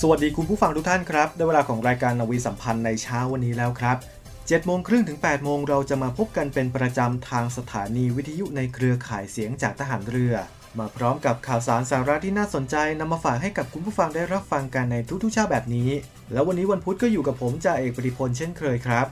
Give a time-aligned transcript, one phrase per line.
[0.00, 3.96] สวัสดีคุณผู้ฟังทุกท่านครับได้เวลาของรายการนาวีสัมพันธ์ในเช้าวันนี้แล้วครับ
[4.32, 10.34] 7โมงครึ่งถึง8โมงเราจะมาพบกันเป็นประจำทางสถานีวิทยุในเครือข่ายเสียงจากทหารเรือ
[10.78, 15.90] มาพร้อมกับข่าวสารสาระที่น่าสนใจนำมาฝากให้กับคุณผู้ฟังได้รับฟังกันในทุกๆเช้าแบบนี้
[16.32, 19.06] แล้ววันนี้วันพุธก็อยู่กับผมจ่าเอกปฏิพลเช่นเคยครับ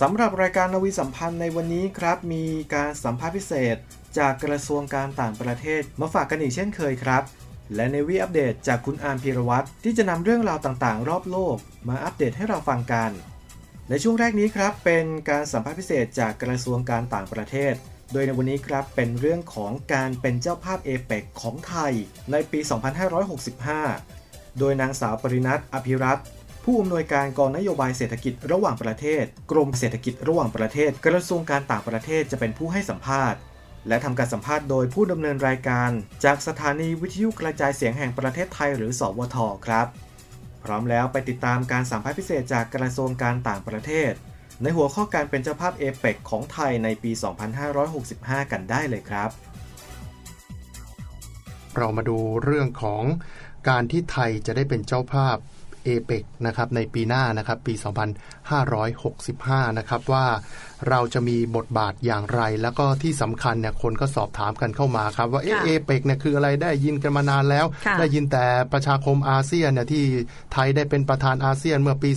[0.00, 3.76] สำหรับรายการนาวีสัมพันธ์ในวันนี้ครับ มีการสัมภาษณ์พิเศษ
[4.18, 7.22] จากกระทรวงการต่างประเทศมาฝากกันอีกเช่นเคยครับ
[7.74, 11.56] และในวีอัปเดตจากคุณอาร์มพีรวัตรที่จะนำเรื่องราวต่างๆ รอบโลก
[11.88, 13.10] มาอัปเดตให้เราฟังกัน
[13.90, 17.74] ในช่วงแรกนี้ครับ เป็นการสัมภาษณ์พิเศษจากกระทรวงการต่างประเทศ
[18.12, 21.92] โดยในวันนี้ครับเป็นเรื่องของการเป็นเจ้าภาพเอเปกของไทย
[22.32, 22.60] ในปี
[23.78, 26.18] 2565 โดยนางสาวปรินัทอภิรัต
[26.64, 33.38] ผู้อำนวยการกองนโยบายเศรษฐกิจระหว่างประเทศ กรมเศรษฐกิจระหว่างประเทศ กระทรวงการต่างประเทศจะเป็นผู้ให้สัมภาษณ์
[33.88, 35.90] และทำการสัมภาษณ์โดยผู้ดำเนินรายการ
[36.24, 39.86] จากสถานีวิทยุกระจายเสียงแห่งประเทศไทยหรือ สวท ครับ
[40.64, 44.12] พร้อมแล้วไปติดตามการสัมภาษณ์พิเศษจากกระทรวงการต่างประเทศ
[44.62, 47.10] ในหัวข้อการเป็นเจ้าภาพเอเปกของไทยในปี
[47.82, 49.30] 2565 กันได้เลยครับ
[51.76, 53.02] เรามาดูเรื่องของ
[53.68, 55.36] การที่ไทยจะได้เป็นเจ้าภาพ
[55.88, 57.74] เอเปกนะครับในปีหน้านะครับปี
[58.96, 60.24] 2565 นะครับว่า
[60.88, 67.66] เราจะมีบทบาทอย่างไร แล้วก็ที่สำคัญเนี่ยคนก็สอบถามกันเข้ามาครับ ว่าเอเอเปกเนี่ยคืออะไรได้ยินกันมานานแล้ว
[67.98, 70.02] ได้ยินแต่ประชาคมอาเซียนเนี่ยที่
[70.52, 72.10] ไทยได้เป็นประธานอาเซียนเมื่อปี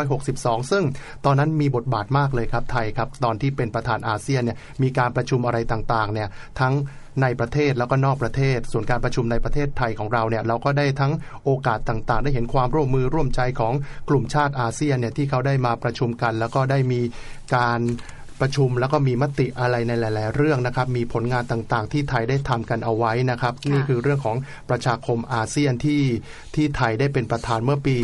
[0.00, 0.84] 2562 ซึ่ง
[1.24, 6.28] ตอนนั้นมีบทบาทมากเลยครับไทยครับ ตอนที่เป็นประธานอาเซียนเนี่ยมีการประชุมอะไรต่างๆเนี่ย
[6.60, 6.74] ทั้ง
[7.22, 11.12] ในประเทศแล้วก็นอกประเทศ ส่วนการประชุมในประเทศไทยของเราเนี่ยเราก็ได้ทั้ง
[11.44, 13.74] โอกาสต่างๆ ได้เห็นความร่วมมือร่วมใจของ
[14.08, 17.00] กลุ่มชาติอาเซียนเนี่ยที่เขาได้มาประชุมกัน แล้วก็ได้มี
[17.56, 17.80] การ
[18.40, 24.36] ประชุมแล้วก็มีมติอะไรในหลาย ๆ เรื่องนะครับ มีผลงานต่างๆ ที่ไทยได้ทำกันเอาไว้นะครับ นี่คือเรื่องของ
[24.70, 26.02] ประชาคมอาเซียนที่
[26.54, 27.96] ที่ไทยได้เป็นประธานเมื่อปี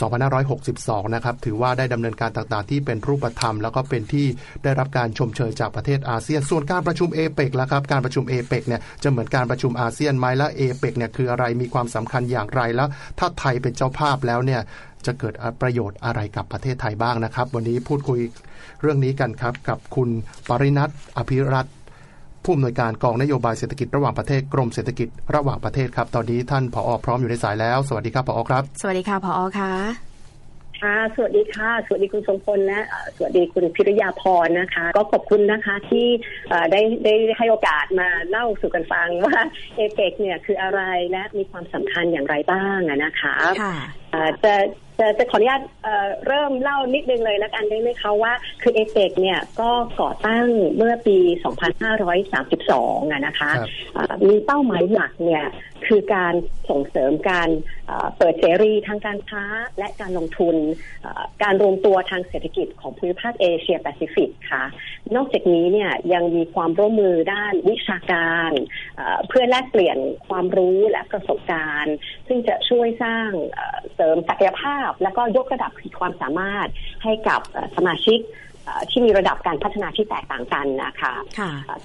[0.00, 4.26] 2562 นะครับ ถือว่าได้ดำเนินการต่างๆ ที่เป็นรูปธรรม แล้วก็เป็นที่
[4.64, 12.88] ได้รับการชมเชยจากประเทศอาเซียน ส่วนการประชุมเอเปกและครับ การประชุมเอเปกเนี่ยจะเหมือนการประชุมอาเซียนไหมและเอเปกเนี่ยคืออะไร มีความสำคัญอย่างไร แล้ว
[13.18, 14.60] ถ้าไทยเป็นเจ้าภาพแล้วเนี่ย
[15.06, 18.20] จะเกิดประโยชน์อะไรกับประเทศไทยบ้างนะครับ วันนี้พูดคุย
[18.80, 20.08] เรื่องนี้กันครับกับคุณ
[20.48, 21.66] ปรินัทอภิรัต
[22.44, 29.72] ผู้อำนวยการกองนโยบายเศรษฐกิจระหว่างประเทศกรมเศรษฐกิจระหว่างประเทศครับ ตอนนี้ท่านผอพร้อมอยู่ในสายแล้ว สวัสดีครับผอครับ สวัสดีค่ะผอค่ะ
[30.80, 32.80] ค่ะสวัสดีค่ะ สวัสดีคุณทรงพลและ
[33.16, 36.06] สวัสดีคุณพิรยาพรนะคะ ก็ขอบคุณนะคะที่
[36.72, 39.38] ได้ได้ให้โอกาสมาเล่าสู่กันฟังว่า
[39.76, 43.76] เอเปกเนี่ยคืออะไรและมีความสำคัญอย่างไรบ้างนะคะค่ะ
[44.44, 44.54] จะ
[45.02, 45.60] จะจะขออนุญาต
[46.26, 48.32] เริ่มเล่านิดนึงเลยแล้วกันได้ไหมคะว่า
[48.62, 49.70] คือเอเปกเนี่ยก็
[50.00, 50.46] ก่อตั้ง
[50.76, 51.18] เมื่อปี
[52.00, 53.50] 2532 นะคะ
[54.28, 55.44] มีเป้าหมายหลักเนี่ย
[55.86, 56.34] คือการ
[56.70, 57.48] ส่งเสริมการ
[58.18, 59.44] เปิดเสรีทางการค้า
[59.78, 60.56] และการลงทุน
[61.42, 64.64] การรวมตัวทางเศรษฐกิจของภูมิภาคเอเชียแปซิฟิกค่ะ
[65.16, 68.52] นอกจากนี้เนี่ยยังมีความร่วมมือด้านวิชาการ
[69.28, 69.98] เพื่อแลกเปลี่ยน
[70.28, 73.30] ความรู้และประสบการณ์ ซึ่งจะช่วยสร้าง
[73.94, 76.68] เสริมศักยภาพ และก็ยกระดับขีดความสามารถ
[77.04, 77.40] ให้กับ
[77.76, 78.20] สมาชิก
[78.90, 81.12] ที่มีระดับการพัฒนาที่แตกต่างกันนะคะ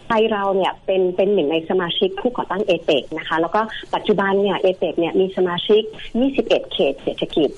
[0.05, 3.61] ไทยเราเนี่ยเป็นเป็นหนึ่งในสมาชิกผู้ก่อตั้งเอเปกนะคะ แล้วก็
[3.95, 5.81] ปัจจุบันเนี่ยเอเปกเนี่ยมีสมาชิก
[6.23, 7.49] 21 เขตเศรษฐกิจ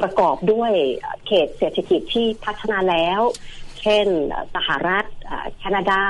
[0.00, 0.72] ประกอบด้วย
[1.26, 3.20] เขตเศรษฐกิจที่พัฒนาแล้ว
[3.80, 4.06] เช่น
[4.54, 5.04] สหรัฐ
[5.58, 6.02] แคนาดา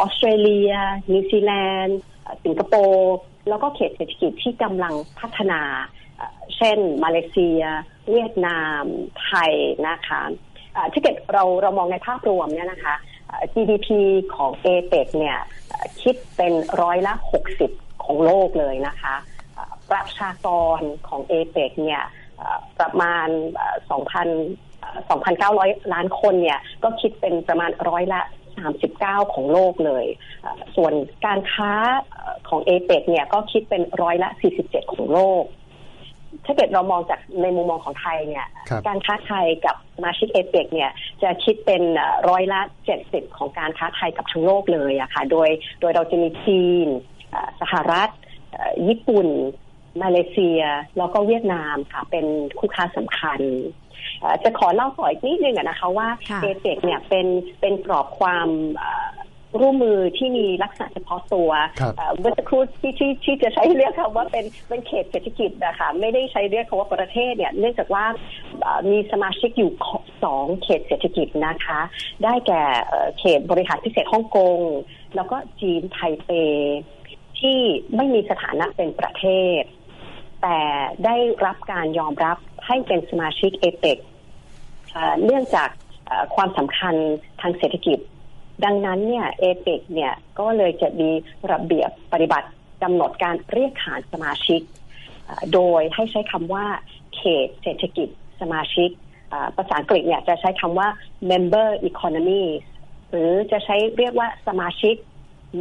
[0.00, 0.72] ออสเตรเลีย
[1.12, 1.98] นิวซีแลนด์
[2.44, 3.16] สิงคโปร์
[3.48, 5.60] แล้วก็เขตเศรษฐกิจที่กำลังพัฒนา
[6.56, 7.60] เช่น มาเลเซีย
[8.10, 8.82] เวียดนาม
[9.24, 9.52] ไทย
[9.88, 10.22] นะคะ
[10.92, 12.94] ถ้าเกิดเราเรามองในภาพรวมเนี่ยนะคะ
[13.54, 13.88] GDP
[14.36, 15.38] ของเอเปกเนี่ย
[16.02, 16.52] คิดเป็น
[16.82, 17.12] ร้อยละ
[17.60, 19.14] 60 ของโลกเลยนะคะ
[19.90, 20.48] ประชาก
[20.78, 22.02] รของเอเปกเนี่ย
[22.80, 23.28] ประมาณ
[23.88, 23.98] 2,000
[25.08, 28.20] 2,900 ล้านคนเนี่ยก็คิดเป็นประมาณร้อยละ
[28.78, 30.06] 39 ของโลกเลย
[30.76, 30.92] ส่วน
[31.26, 31.72] การค้า
[32.48, 34.30] ของเอเปกเนี่ยก็คิดเป็นร้อยละ
[34.62, 35.44] 47 ของโลก
[36.46, 38.46] ถ้าเกิดเรามองจากในมุมมองของไทยเนี่ย
[38.86, 40.90] การค้าไทยกับสมาชิกเอเปกเนี่ย
[41.22, 41.82] จะคิดเป็น
[42.28, 42.60] ร้อยละ
[42.98, 45.48] 70ของการค้าไทยกับทั้งโลกเลยอะค่ะ โดย
[45.80, 46.88] โดยเราจะมีจีน
[47.60, 48.08] สหรัฐ
[48.88, 49.28] ญี่ปุ่น
[50.02, 50.60] มาเลเซีย
[50.98, 52.26] แล้วก็เวียดนามค่ะ เป็น
[52.58, 53.40] คู่ค้าสำคัญ
[54.44, 56.08] จะขอเล่าต่ออีกนิดนึงนะคะว่า
[56.42, 57.26] เอเปกเนี่ยเป็น
[57.60, 58.48] เป็นกรอบความ
[59.60, 61.50] ร่วมมือที่มีลักษณะเฉพาะตัว
[62.18, 68.04] เมื่อสักครู่ที่ที่ที่จะใช้เรียกคำว่าเป็นเป็นเขตเศรษฐกิจนะคะไม่ได้ใช้เรียกคำว่าประเทศเนี่ยเนื่องจากว่า
[68.90, 69.70] มีสมาชิกอยู่
[70.24, 71.80] สองเขตเศรษฐกิจนะคะ
[72.24, 72.62] ได้แก่
[73.18, 74.58] เขตบริหารพิเศษฮ่องกง
[75.16, 76.30] แล้วก็จีนไทเป
[77.40, 77.58] ที่
[77.96, 79.24] ไม่มีสถานะเป็นประเท
[79.60, 79.62] ศ
[80.42, 80.58] แต่
[81.04, 81.16] ได้
[81.46, 83.98] รับการยอมรับให้เป็นสมาชิกเอเปก
[85.24, 85.68] เนื่องจาก
[86.34, 86.94] ความสำคัญ
[87.40, 87.98] ทางเศรษฐกิจ
[88.64, 91.10] ดังนั้นเนี่ยเอเปกเนี่ยก็เลยจะมี
[91.52, 92.48] ระเบียบปฏิบัติ
[92.82, 94.60] กำหนดการเรียกขานสมาชิก
[95.54, 96.66] โดยให้ใช้คำว่า
[97.16, 98.08] เขตเศรษฐกิจ
[98.40, 98.90] สมาชิก
[99.56, 100.88] ภาษาอังกฤษเนี่ยจะใช้คำว่า
[101.30, 102.44] member economy
[103.10, 104.94] หรือจะใช้เรียกว่าสมาชิก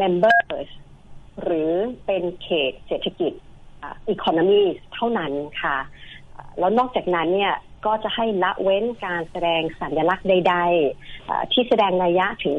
[0.01, 0.69] members
[1.43, 1.71] หรือ
[2.05, 3.31] เป็นเขตเศรษฐกิจ
[4.13, 5.77] economy เท่านั้นค่ะ
[6.59, 7.53] แล้วนอกจากนั้นเนี่ย
[7.87, 10.55] ก็จะให้ละเว้นการแสดงสัญลักษณ์ใด
[11.03, 12.55] ๆ ที่แสดงนัยยะถึง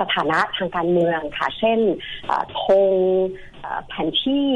[0.00, 1.80] สถานะทางการเมืองค่ะ เช่น
[2.62, 2.90] ธง
[3.88, 4.50] แผนที่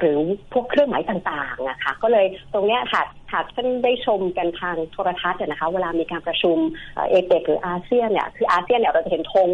[0.00, 0.18] หรือ
[0.52, 6.56] พวกเครื่องหมายต่างๆนะคะก็เลยตรงนี้หากหากท่านได้ชมกันทางโทรทัศน์นะคะเวลามีการประชุม
[7.10, 9.50] เอเปกหรืออาเซียนเนี่ยคืออาเซียนเนี่ยเราจะเห็นธง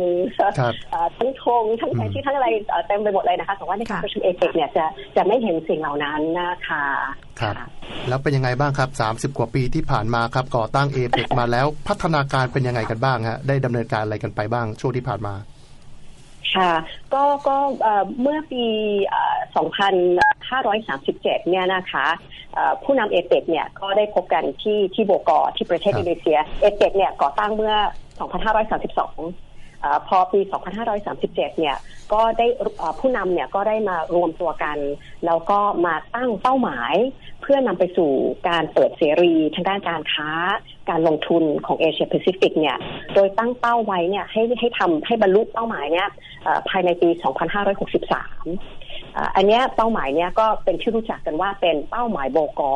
[1.17, 2.49] ทั้งธงทั้งแผนที่ทั้งอะไร
[2.87, 4.85] เต็มไปหมดเลยนะคะแต่ว่าในการประชุมเอเปกเนี่ยจะ
[5.17, 6.85] จะไม่เห็นสิ่งเหล่านั้นนะคะ
[7.41, 7.55] ครับ
[8.09, 15.35] แล้วเป็นยังไงบ้างครับ 30 กว่าปีที่ผ่านมาครับก่อตั้งเอเปกมาแล้วพัฒนาการเป็นยังไงกันบ้างฮะได้ดำเนินการอะไรกันไปบ้างช่วงที่ผ่านมา
[16.57, 16.73] ค่ะ
[17.15, 17.57] ก็ก็
[18.21, 18.65] เมื่อปี
[20.67, 22.07] 2537 เนี่ยนะคะ
[22.85, 27.75] ผู้นำเอเปกเนี่ยก็ได้พบกันที่ที่โบกอที่ประเทศอินโดนีเซีย เอเปกเนี่ยก่อตั้งเมื่อ
[28.49, 29.50] 2532
[30.09, 30.41] พอปี
[30.99, 31.77] 2537 เนี่ย
[32.13, 32.47] ก็ได้
[33.01, 34.79] ผู้นำเนี่ยก็ได้มารวมตัวกัน
[35.27, 36.95] แล้วก็มาตั้งเป้าหมาย
[37.43, 38.11] เพื่อนำไปสู่
[38.49, 40.31] การเปิดเสรีทางด้านการค้า
[40.91, 42.77] การลงทุนของเอเชียแปซิฟิกเนี่ย
[43.15, 46.09] โดยตั้งเป้าไว้เนี่ยให้ให้ทำให้บรรลุเป้าหมายเนี่ย
[46.69, 47.09] ภายในปี
[47.83, 52.75] 2563 อันนี้เป้าหมายเนี่ยก็เป็นที่รู้จักกันว่าเป็นเป้าหมายโบกอ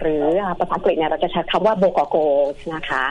[0.00, 0.24] หรือ
[0.58, 2.16] ภาษาอังกฤษเนี่ยเราจะใช้คำว่าโบกโก
[2.74, 3.04] นะคะ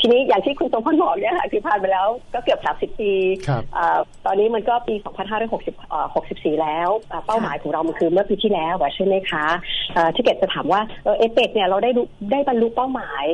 [0.00, 3.12] ทีนี้อย่างที่คุณสมพรบอกเนี่ยค่ะคือผ่านไปแล้วก็เกือบ 30 ปี
[4.26, 4.94] ตอนนี้มันก็ปี
[5.98, 6.88] 2564 แล้ว
[7.26, 9.46] เป้าหมายของเรามันคือเมื่อปีที่แล้วใช่ไหมคะ
[10.14, 11.90] ที่เกิดจะถามว่าเอเปกเนี่ยเราได้
[12.32, 13.24] ได้บรรลุเป้าหมาย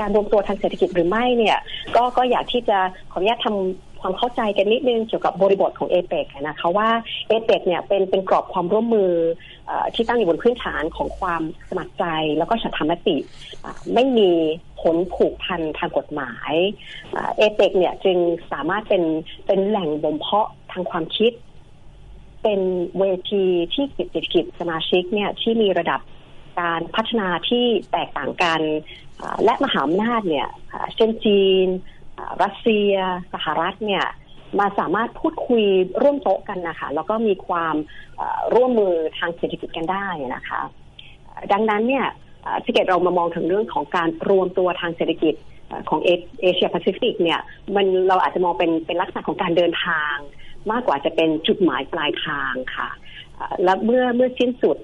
[0.00, 1.58] การรวมตัวทางเศรษฐกิจหรือไม่เนี่ย
[1.96, 2.78] ก็ก็อยากที่จะ
[3.12, 6.88] ขออนุญาตทำ ความเข้าใจกันนิดนึงเกี่ยวกับบริบทของเอเปกนะคะว่า
[7.28, 9.12] เอเปกเนี่ยเป็นเป็นกรอบความร่วมมือ
[9.94, 12.04] ที่ตั้งอยู่บนพื้นฐานของความสมัครใจ
[12.38, 13.16] แล้วก็ฉันทามติ
[13.94, 14.30] ไม่มี
[14.80, 16.52] ผลผูกพันทางกฎหมาย
[17.36, 18.18] เอเปกเนี่ยจึง
[18.52, 19.02] สามารถเป็น
[19.46, 21.32] เป็นแหล่งบ่มเพาะทางความคิด
[22.42, 22.60] เป็น
[22.98, 23.44] เวที
[23.74, 26.00] ที่กิจกิจสมาชิกเนี่ยที่มีระดับ
[26.60, 28.60] การพัฒนาที่แตกต่างกัน
[29.44, 30.48] และมหาอำนาจเนี่ย
[30.94, 31.66] เช่นจีน
[32.42, 32.94] รัสเซีย
[33.34, 34.04] สหรัฐเนี่ย
[34.60, 35.64] มาสามารถพูดคุย
[36.02, 37.74] ร่วมโต๊ะกันนะคะแล้วก็มีความ
[38.54, 40.60] ร่วมมือทางเศรษฐกิจกันได้นะคะ
[41.52, 42.06] ดังนั้นเนี่ย
[42.64, 45.34] ที่เกิดเรามามองถึงเรื่องของการรวมตัวทางเศรษฐกิจ
[45.88, 47.40] ของเอเชียแปซิฟิกเนี่ย
[47.74, 50.14] มันเราอาจจะมองเป็นเป็นลักษณะของการเดินทาง
[50.70, 52.88] มากกว่าจะเป็นจุดหมายปลายทางค่ะ
[53.64, 54.76] และเมื่อเมื่อสิ้นสุด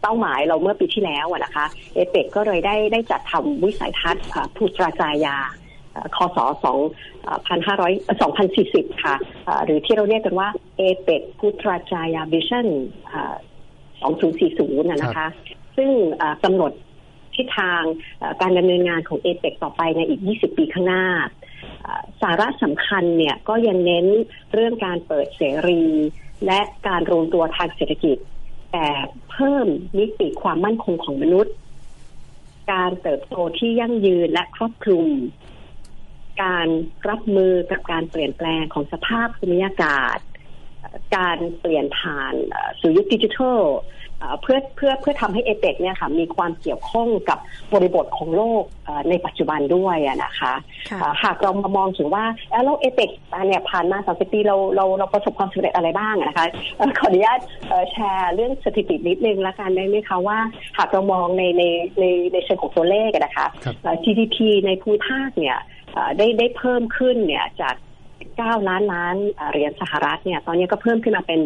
[0.00, 4.24] เป้าหมายเราเมื่อปีที่แล้วนะคะเอเปกก็เลยได้ได้จัดทำวิสัยทัศน์
[4.56, 5.38] ปุตราจายา
[6.16, 6.38] คศ
[7.54, 7.88] 2,500
[8.50, 9.16] 2040 ค่ะ
[9.64, 12.66] หรือที่เราเรียกกันว่าเอเปกพุทราจายาวิชั่น
[14.18, 15.28] 2040 นะคะ
[15.76, 15.90] ซึ่ง
[16.44, 16.72] กำหนด
[17.34, 17.82] ทิศทาง
[18.40, 21.04] การดำเนินงานของเอเปกต่อไปในอีก 20 ปีข้างหน้า
[22.22, 24.06] สาระสำคัญเนี่ยก็ยังเน้น
[24.52, 25.82] เรื่องการเปิดเสรี
[26.46, 28.16] และการรวมตัวทางเศรษฐกิจ
[28.72, 28.88] แต่
[29.30, 29.66] เพิ่ม
[29.98, 31.54] มิติความมั่นคงของมนุษย์
[32.72, 35.06] การเติบโตที่ยั่งยืนและครอบคลุม
[36.42, 36.66] การ
[37.08, 40.18] รับมือกับการเปลี่ยนแปลงของสภาพภูมิอากาศ
[41.16, 42.34] การเปลี่ยนผ่าน
[42.80, 43.60] สู่ยุคดิจิทัล
[44.42, 47.38] เพื่อเพื่อเพื่อทำให้เอเปกเนี่ยค่ะมีความเกี่ยวข้องกับ
[47.72, 48.62] บริบทของโลก
[49.08, 50.52] ในปัจจุบันด้วยนะคะ
[51.22, 52.24] หากเรามามองถึงว่า
[52.64, 53.10] แล้วเอเปก
[53.46, 56.46] เนี่ยผ่านมาสสิปีเราเราเราประสบความสำเร็จอะไรบ้างนะคะ
[56.98, 57.38] ขออนุญาต
[57.92, 60.38] แชร์เรื่องสถิตินิดนึงละกันได้ไหมคะว่า
[60.78, 61.62] หากเรามองในใน
[62.00, 63.46] ในในเชิงของตัวเลขนะคะ
[64.04, 64.36] GDP
[64.66, 65.58] ในภูมิภาคเนี่ย
[66.18, 67.74] ได้ได้เพิ่มขึ้นเนี่ยจาก
[68.16, 69.16] 9ล้านล้าน
[69.50, 71.40] เหรียญสหรัฐเนี่ยตอนนี้ก็เพิ่มขึ้นมาเป็น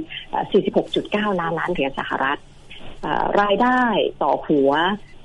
[0.67, 2.39] 46.9 ล้านล้านเหรียญสหรัฐ
[3.41, 3.83] รายได้
[4.23, 4.73] ต่อหัว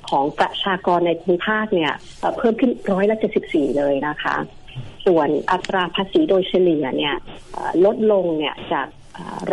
[0.10, 1.94] ของประชากรในภูมิภาคเนี่ย
[2.38, 4.36] เพิ่มขึ้นร้อยละ74 เลยนะคะ
[5.06, 7.16] ส่วนอัตราภาษีโดยเฉลี่ยเนี่ย
[7.86, 8.88] ลดลงเนี่ยจาก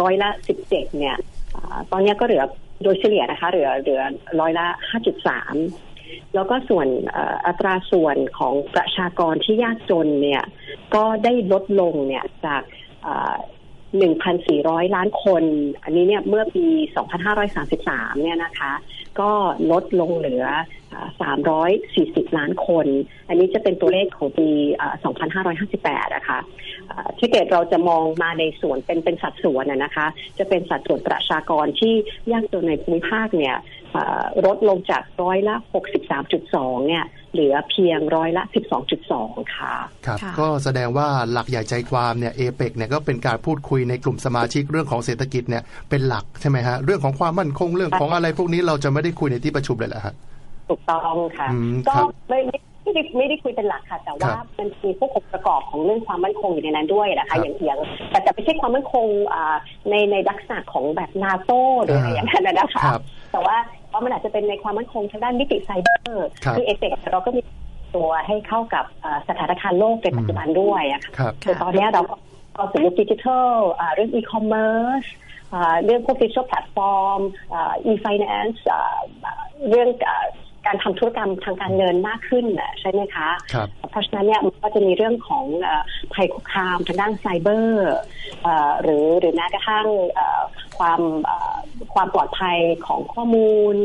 [0.01, 0.29] ร้อยละ
[0.67, 1.17] 17เนี่ย
[1.91, 2.45] ตอนนี้ก็เหลือ
[2.83, 4.03] โดยเฉลี่ยนะคะเหลือเหลือ
[4.41, 5.90] ร้อยละ 5.3
[6.35, 6.87] แล้วก็ส่วน
[7.47, 10.45] อัตราส่วนของประชากรที่ยากจนเนี่ย
[10.95, 12.63] ก็ได้ลดลงเนี่ยจาก
[13.99, 15.43] 1,400 ล้านคน
[15.85, 16.67] อันนี้เนี่ยเมื่อปี
[17.45, 18.73] 2533 เนี่ยนะคะ
[19.21, 19.31] ก็
[19.71, 20.47] ลดลงเหลือ
[21.61, 22.87] 340 ล้านคน
[23.29, 24.49] อันนี้จะเป็นตัวเลขของปี
[25.33, 26.39] 2558 นะคะ
[27.19, 30.07] ถ้าเกิดเราจะมองมาในส่วนเป็นเป็นสัดส่วนนะคะ
[30.39, 31.95] จะเป็นสัดส่วนประชากรที่
[32.33, 33.57] ยากจนในภูมิภาคเนี่ย
[34.47, 35.57] ลดลงจากร้อยละ
[36.21, 38.43] 63.2 เนี่ย เหลือเพียงร้อยละ
[38.99, 39.75] 12.2 ค่ะ
[40.07, 50.15] ครับ ก็แสดงว่าหลักใหญ่ใจความเนี่ยเอเปกเนี่ยก็เป็นการพูดคุยในกลุ่มสมาชิกเรื่องของเศรษฐกิจเนี่ยเป็นหลักใช่ไหมฮะ เรื่องของความมั่นคงเรื่องของอะไรพวกนี้เราจะไม่ได้คุยในที่ประชุมเลยแหละฮะ
[50.69, 51.49] ถูกต้องค่ะ
[51.89, 51.95] ก็
[52.29, 52.41] ไม่
[52.85, 57.79] ไม่ได้ไม่ได้คุยเป็นหลักค่ะ แต่ว่ามันมีพวกองค์ประกอบของเรื่องความมั่นคงอยู่ในนั้นด้วยนะคะอย่างอย่าง
[58.11, 59.07] แต่จะไม่ใช่ความมั่นคง
[59.91, 62.83] ในในลักษณะของแบบนาโต้หรืออะไรอย่างนั้นนะคะ
[63.33, 63.57] แต่ว่า
[63.91, 67.41] เพราะมันอาจจะเป็นในความมั่นคงทางด้านมิติไซเบอร์คือเอเปกเราก็มี
[67.95, 68.85] ตัวให้เข้ากับ
[69.29, 72.03] สถานการณ์โลกในปัจจุบันด้วยอะค่ะคือตอนนี้เรา
[72.55, 73.53] เอาสู่ยุคดิจิทัล
[73.95, 75.05] เรื่องอีคอมเมิร์ซ
[75.85, 77.21] เรื่องพวกดิจิทัลแพลตฟอร์ม
[77.87, 78.65] e-finance
[79.69, 79.89] เรื่อง
[80.71, 82.47] การทำธุรกรรมทางการเงินมากขึ้น
[82.81, 85.45] ใช่ไหมคะครับเพราะฉะนั้นเนี่ยมันก็จะมีเรื่องของ
[86.15, 87.95] ภัยคุกคามทางด้านไซเบอร์
[88.83, 89.87] หรือหรือแม้กระทั่ง
[90.79, 91.01] ความ
[91.95, 93.77] ความปลอดภัยของข้อมูล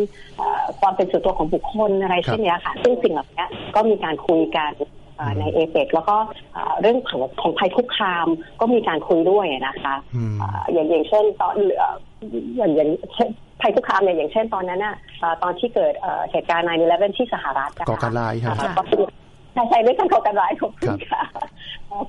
[0.80, 4.72] ความเป็นส่วนตัวของบุคคลอะไรเช่นนี้ค่ะ ซึ่งสิ่งเหล่านี้ก็มีการคุยกัน
[5.40, 6.16] ในเอเปกแล้วก็
[6.82, 8.28] เรื่องของของภัยคุกคาม
[8.60, 9.96] ก็มีการคุยด้วยนะคะ
[10.74, 11.56] อย่างอย่างเช่นตอน
[12.58, 12.90] อย่างอย่าง
[13.62, 14.96] ภัยคุกคามเนี่ยอย่างเช่นตอนนั้นน่ะ
[15.44, 15.94] ตอนที่เกิด
[16.32, 18.56] เหตุการณ์9-11ที่สหรัฐก่อการร้ายครับ
[19.54, 21.24] ใช่ใช่ไม่ใช่ก่อการร้ายของคุณค่ะ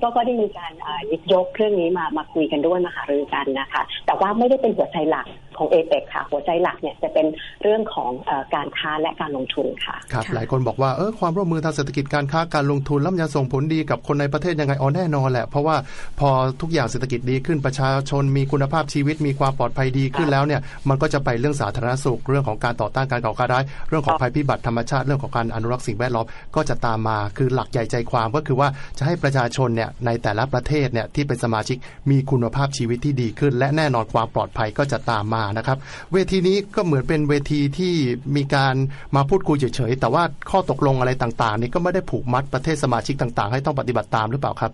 [0.01, 0.71] ก็ก็ได้มีการ
[1.07, 5.27] หยิบยกเรื่องนี้มามาคุยกันด้วยมาหารือกันนะคะ แต่ว่าไม่ได้เป็นหัวใจหลัก
[5.57, 7.25] ของเอเปกค่ะ หัวใจหลักเนี่ยจะเป็น
[7.63, 15.75] เรื่องของอการค้าและการลงทุนค่ะครับหลายคนบอกว่าเออความร่วมมือทางเศรษฐกิจการค้าการลงทุนแล้วจะส่งผลดีกับคนในประเทศยังไงอ๋อแน่นอนแหละ เพราะว่า
[16.19, 16.29] พอ
[16.61, 31.77] ทุกอย่างเศรษฐกิจดีขึ้นประชาชนมีคุณภาพชีวิตมีความปลอดภัยดีขึ้นแล้วเนี่ยมันก็จะไปเรื่องสาธารณสุขเรื่องของการต่อต้านการก่อการร้ายเรื่องของภัยพิบัติธรรมชาติเรื่องของการอนุรักษ์สิ่งแวดล้อมก็จะตามมาคือหลักใหญ่ใจความก็คือว่าจะให้ประชาชนเนี่ยในแต่ละประเทศเนี่ยที่เป็นสมาชิก
[32.11, 35.77] มีคุณภาพชีวิตที่ดีขึ้น และแน่นอนความปลอดภัยก็จะตามมานะครับ
[36.13, 37.93] เวทีนี้ก็เหมือนเป็นเวทีที่
[38.35, 38.75] มีการ
[39.15, 44.73] มาพูดคุยเฉยๆ แต่ว่าข้อตกลงอะไรต่างๆ นี่ก็ไม่ได้ผูกมัดประเทศสมาชิกต่างๆ ให้ต้องปฏิบัติตามหรือเปล่าครับ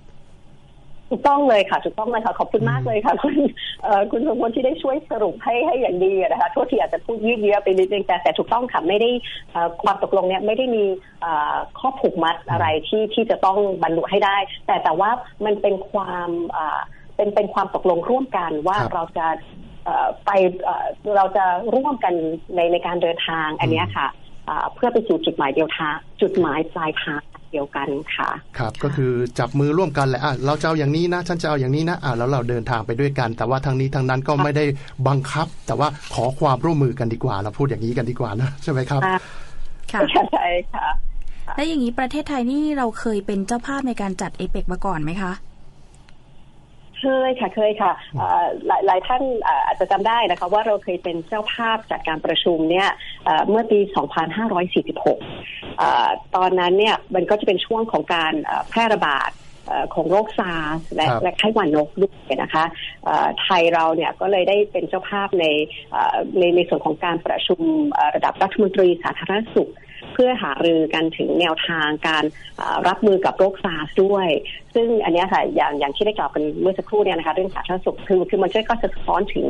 [1.10, 3.36] ถูกต้องเลยค่ะถูกต้องเลยค่ะขอบคุณมากเลยค่ะ คุณ
[4.12, 9.10] คุณสมพลที่ได้ช่วยสรุปให้ให้อย่างดีนะคะโทษทีอาจจะพูดยืดเยื้อไปนิดนึงแต่แต่ถูกต้องค่ะไม่ได้
[9.84, 10.84] ความตกลงเนี้ยไม่ได้มี
[11.80, 14.38] ข้อผูกมัดอะไรที่ที่จะต้องบรรลุให้ได้
[14.68, 15.10] แต่แต่ว่า
[15.46, 16.30] มันเป็นความ
[17.16, 19.28] เป็นเป็นความตกลงร่วมกันว่าเราจะ
[20.26, 20.30] ไป
[21.16, 22.14] เราจะร่วมกัน
[22.56, 24.08] ในในการเดินทางอันนี้ค่ะ
[24.74, 27.22] เพื่อไปสู่จุดหมายเดียวทางจุดหมายปลายทาง
[27.52, 34.66] เดียวกันค่ะ ครับ ก็คือจับมือร่วมกันแหละอะเราจะเอาอย่างนี้นะ ฉันจะเอาอย่างนี้นะอะแล้วเราเดินทางไปด้วยกัน แต่ว่าทางนี้ทางนั้นก็ไม่ได้
[35.08, 39.02] บังคับ แต่ว่าขอความร่วมมือกันดีกว่า เราพูดอย่างนี้กันดีกว่านะใช่ไหมครับ
[39.92, 40.88] ค่ะใช่ค่ะ
[41.56, 45.32] และอย่างนี้ประเทศไทยนี่เราเคยเป็นเจ้าภาพในการจัดเอเปกมาก่อนไหมคะ
[47.04, 47.92] เคยค่ะเคยค่ะ
[48.68, 49.24] หลายหลายท่าน
[49.66, 52.90] อาจจะจำได้นะคะว่าเราเคยเป็นเจ้าภาพจัดการประชุมเนี่ย
[53.50, 53.80] เมื่อปี
[54.68, 58.34] 2546 ตอนนั้นเนี่ยมันก็จะเป็นช่วงของการ
[58.70, 59.32] แพร่ระบาด
[59.96, 62.64] ของโรคซาร์และและไข้หวัดนกด้วยนะคะ
[63.42, 65.46] ไทยเราเนี่ยก็เลยได้เป็นเจ้าภาพใน
[66.38, 67.60] ในในส่วนของการประชุม
[68.16, 69.72] ระดับรัฐมนตรีสาธารณสุข
[70.14, 72.24] เพื่อหารือกันถึงแนวทางการ
[72.88, 74.28] รับมือกับโรคซาร์สด้วย
[74.76, 79.46] ซึ่งอันนี้ค่ะอย่างอย่างที่ได้กล่าวกันเมื่อสักครู่เนี่ยนะคะเรื่องสาธารณสุขคือคือมันช่วยก็จะสะท้อนถึง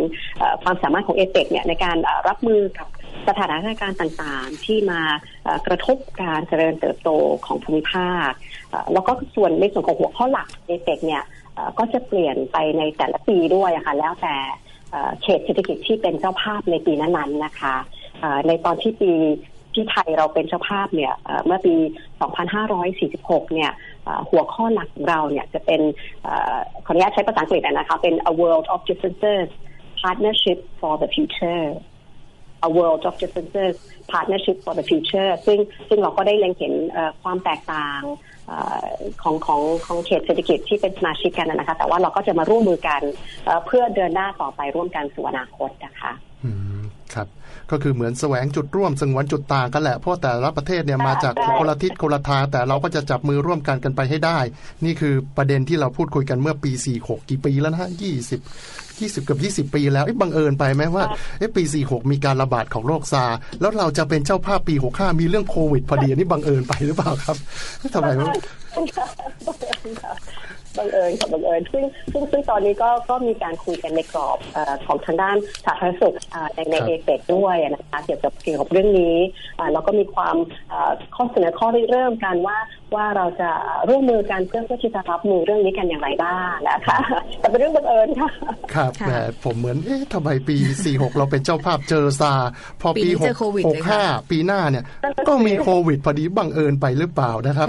[0.63, 2.87] ความสามารถของเอเปกเนี่ยในการรับมือกับ
[3.27, 5.01] สถานการณ์ต่างๆ ที่มา
[5.67, 7.09] กระทบการเจริญเติบโต
[7.45, 8.31] ของภูมิภาค
[8.93, 11.23] แล้วก็ส่วนในส่วนของหัวข้อหลักเอเปกเนี่ย
[11.79, 14.35] ก็จะเปลี่ยนไปในแต่ละปีด้วยค่ะแล้วแต่
[15.21, 17.75] เขตเศรษฐกิจที่เป็นเจ้าภาพในปีนั้นๆนะคะ
[18.47, 19.11] ในตอนที่ปี
[19.75, 21.13] ที่ไทยเราเป็นเจ้าภาพเนี่ย
[21.45, 21.75] เมื่อปี
[22.63, 23.71] 2546 เนี่ย
[24.29, 25.81] หัวข้อหลักของเราเนี่ยจะเป็น
[26.85, 29.47] ขออนุญาตใช้ภาษาอังกฤษนะคะเป็น a world of differences
[30.01, 31.65] partnership for the future
[32.67, 33.73] a world of differences
[34.11, 36.73] partnership for the future ซึ่งซึ่งเราก็ได้เล็งเห็น
[37.23, 38.01] ความแตกต่าง
[39.23, 43.01] ของของของเขตเศรษฐกิจที่เป็นสมาชิกกันนะคะ แต่ว่าเราก็จะมาร่วมมือกัน
[43.65, 46.11] เพื่อเดินหน้าต่อไปร่วมกันสู่อนาคตนะคะ
[47.13, 47.27] ครับ
[47.73, 54.39] ก็คือเหมือนแสวงจุดร่วมสงวนจุดต่างกันแหละ เพราะแต่ละประเทศเนี่ยมาจากคนละทิศคนละทางแต่เราก็จะจับมือร่วมกันกันไปให้ได้
[54.85, 57.89] นี่คือประเด็นที่เราพูดคุยกันเมื่อปี 46 กี่ปีแล้วนะฮะ
[58.57, 61.05] 20 20กับ20ปีแล้วบังเอิญไปไหมว่า
[61.55, 63.25] ปี 46 มีการระบาดของโรคซา
[63.61, 67.37] แล้วเราจะเป็นเจ้าภาพปี 65 มีเรื่องโควิดพอดีนี่บังเอิญไปหรือเปล่าครับ
[67.93, 68.09] ทำไม
[70.77, 74.37] บังเอิญค่ะบังเอิญซึ่งซึ่งซึ่งตอนนี้ก็ก็มีการคุยกันในกรอบ
[74.85, 76.15] ของทางด้านสาธารณสุข
[76.55, 79.17] ในในเอเปกด้วยนะคะเกี่ยวกับเกี่ยวกับเรื่องนี้
[79.73, 80.35] แล้วก็มีความ
[81.15, 82.57] ข้อเสนอข้อเริ่มกันว่า
[82.95, 83.49] ว่าเราจะ
[83.89, 86.97] ร่วมมือกันเพื่อเพื่อที่จะรับมือเรื่องนี้กันอย่างไรบ้างนะคะ
[87.39, 88.29] แต่เป็นเรื่องบังเอิญค่ะ
[88.73, 92.33] ครับแต่ผมเหมือนเอ๊ะทำไมปี 46 เราเป็นเจ้าภาพเจอซา
[92.81, 93.09] พอปี
[93.71, 94.83] 65 ปีหน้าเนี่ย
[95.27, 97.67] ก็มีโควิดพอดีบังเอิญไปหรือเปล่านะครับ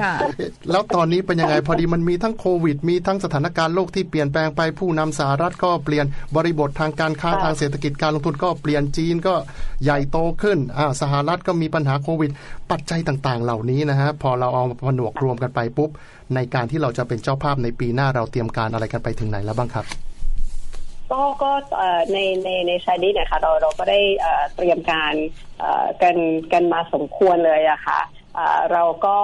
[0.70, 9.35] แล้วตอนนี้เป็นยังไงพอดีมันมีทั้งโควิดมีทั้งสถานการณ์โลกที่เปลี่ยนแปลงไปผู้นำสหรัฐก็เปลี่ยนบริบททางการค้าทางเศรษฐกิจการลงทุนก็เปลี่ยนจีนก็
[9.83, 12.31] ใหญ่โตขึ้นอ่าสหรัฐก็มีปัญหาโควิด
[12.71, 15.91] ปัจจัยต่างๆ เหล่านี้นะฮะพอเราเอาผนวกรวมกันไปปุ๊บ
[16.35, 19.87] ในการที่เราจะเป็นเจ้าภาพในปีหน้าเราเตรียมการอะไรกันไปถึงไหนแล้วบ้างครับ
[21.13, 21.53] ก็ก็
[22.13, 24.01] ในในในชายนี้เนี่ยค่ะเราเราก็ได้
[24.57, 25.13] เตรียมการ
[26.03, 26.17] กัน
[26.53, 28.01] กันมาสมควรเลยอะค่ะ
[28.73, 29.19] เราก็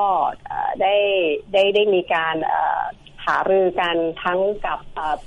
[0.83, 0.95] ได้
[1.53, 2.35] ได้ได้มีการ
[3.27, 4.79] หารือกันทั้งกับ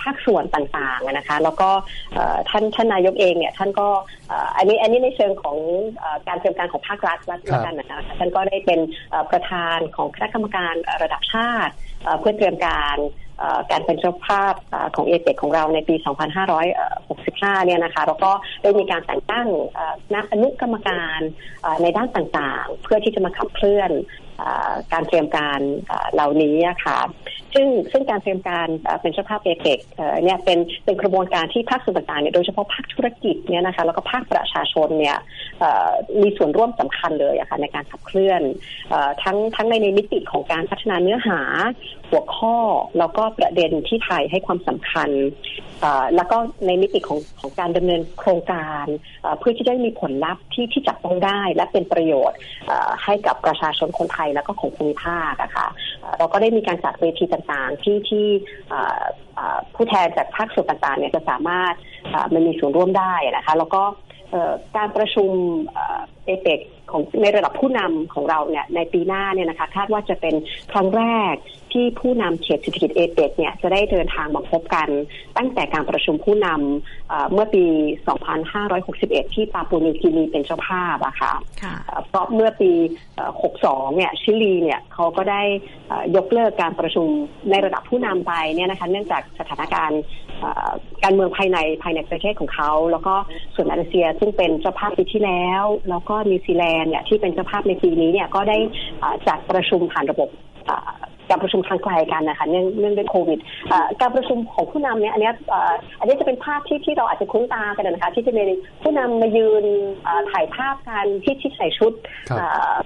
[0.02, 1.70] ภาคส่วนต่างๆนะคะ แล้วก็
[2.50, 3.88] ท่านท่านนายกเองเนี่ยท่านก็
[4.58, 5.58] อันนี้อันนี้ในเชิงของ
[6.28, 8.80] การเตรียมการของภาครัฐแล้วกันนะคะท่านก็ได้เป็น
[9.32, 10.74] ประธานของคณะกรรมการ
[11.04, 11.74] ระดับชาติ
[12.20, 12.98] เพื่อเตรียมการ
[13.72, 14.54] การเป็นเจ้าภาพ
[14.96, 15.96] ของเอเจของเราในปี
[16.82, 18.32] 2565 เนี่ยนะคะ แล้วก็
[18.64, 19.48] ได้มีการแต่งตั้ง
[20.16, 21.20] นักอนุกรรมการ
[21.82, 23.92] ในด้านต่างๆ เพื่อที่จะมาขับเคลื่อน
[24.94, 25.60] การเตรียมการ
[26.14, 27.00] เหล่านี้ค่ะ
[27.54, 28.68] ซึ่งซึ่งการเตรียมการ
[29.02, 29.80] เป็นเจ้าภาพเอเปก
[30.24, 35.18] เนี่ยเป็นเป็นกระบวนการที่ภาคส่วนต่างๆเนี่ยโดยเฉพาะภาคธุรกิจเนี่ยนะคะแล้วก็ภาคประชาชนเนี่ย
[36.22, 38.42] มีส่วนร่วมสำคัญเลยอะค่ะในการขับเคลื่อน
[39.24, 41.40] ทั้งทั้งในในมิติของการพัฒนาเนื้อหา
[42.10, 42.56] หัวข้อ
[43.00, 45.10] แล้วก็ประเด็นที่ไทยให้ความสำคัญ
[46.16, 46.38] แล้วก็
[46.68, 48.86] ในมิติของของการดำเนินโครงการ
[49.40, 52.38] เพื่อที่จะมีผลลัพธ์ที่ที่จับต้องได้ และเป็นประโยชน์
[53.04, 55.68] ให้กับประชาชนคนไทยแล้วก็ของภูมิภาคนะคะ
[56.18, 58.28] เราก็ได้มีการจัดเวทีต่างๆ ที่ที่
[59.76, 61.74] ผู้แทนจากภาคส่วนต่างๆเนี่ยจะสามารถ
[62.34, 63.84] มันมีส่วนร่วมได้นะคะ แล้วก็
[64.76, 65.30] การประชุม
[66.26, 66.60] เอเปก
[66.92, 70.36] ของในระดับผู้นำของเราเนี่ยในปีหน้าเนี่ยนะคะคาดว่าจะเป็น
[70.72, 71.36] ครั้งแรก
[71.74, 74.88] ที่ผู้นำเขตเศรษฐกิจเอเปกเนี่ยจะได้เดินทางมาพบกัน
[75.38, 77.66] ตั้งแต่การประชุมผู้นำเมื่อปี
[78.50, 81.34] 2561 ที่ปาปูนิกินีเป็นเจ้าภาพอะค่ะ
[82.08, 82.72] เพราะเมื่อปี
[83.30, 85.42] 62 เนี่ยชิลีเนี่ยเขาก็ได้
[86.16, 87.08] ยกเลิกการประชุม
[87.52, 90.02] ในระดับผู้นำไปเนี่ยนะคะเนื่องจากสถานการณ์
[91.04, 93.16] การเมืองภายในภายในประเทศของเขา แล้วก็
[93.56, 98.58] ส่วนมาเลเซียซึ่งเป็นเจ้าภาพปีที่แล้ว แล้วก็นิวซีแลนด์เนี่ยที่เป็นเจ้าภาพในปีนี้เนี่ยก็ได้
[99.28, 100.30] จัดประชุมผ่านระบบ
[101.30, 103.40] การประชุมทางไกลกันนะคะเนื่องเนื่องด้วยโควิด
[104.02, 105.32] การประชุมของผู้นำเนี่ยอันนี้
[106.00, 108.44] อันนี้จะเป็นภาพที่ที่เราอาจจะคุ้นตากันนะคะที่จะมี
[108.82, 109.66] ผู้นำมายืน
[110.32, 111.94] ถ่ายภาพกันที่ที่ใส่ชุด